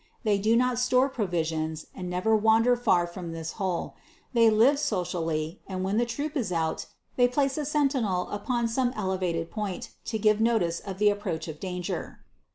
They 0.23 0.39
do 0.39 0.55
not 0.55 0.79
store 0.79 1.09
provisions, 1.09 1.85
and 1.93 2.09
never 2.09 2.35
wander 2.35 2.75
far 2.75 3.05
from 3.05 3.33
this 3.33 3.51
hole. 3.61 3.93
They 4.33 4.49
live 4.49 4.79
socially, 4.79 5.61
and 5.67 5.83
when 5.83 5.97
the 5.97 6.07
troop 6.07 6.35
is 6.35 6.51
out, 6.51 6.87
they 7.17 7.27
place 7.27 7.55
a 7.55 7.65
sentinel 7.65 8.27
upon 8.31 8.67
some 8.67 8.93
elevated 8.95 9.51
point 9.51 9.89
to 10.05 10.17
give 10.17 10.41
notice 10.41 10.79
of 10.79 10.97
the 10.97 11.11
approach 11.11 11.47
of 11.47 11.59
danger. 11.59 12.21